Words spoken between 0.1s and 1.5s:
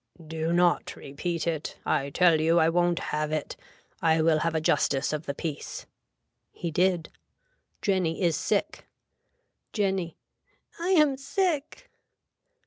Do not repeat